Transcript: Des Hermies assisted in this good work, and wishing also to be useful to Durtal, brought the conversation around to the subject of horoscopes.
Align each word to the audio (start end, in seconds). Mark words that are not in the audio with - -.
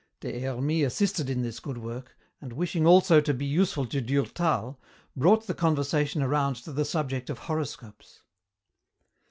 Des 0.21 0.39
Hermies 0.39 0.83
assisted 0.83 1.29
in 1.29 1.43
this 1.43 1.59
good 1.59 1.77
work, 1.77 2.17
and 2.41 2.53
wishing 2.53 2.87
also 2.87 3.21
to 3.21 3.35
be 3.35 3.45
useful 3.45 3.85
to 3.85 4.01
Durtal, 4.01 4.79
brought 5.15 5.45
the 5.45 5.53
conversation 5.53 6.23
around 6.23 6.55
to 6.55 6.71
the 6.71 6.85
subject 6.85 7.29
of 7.29 7.37
horoscopes. 7.37 8.23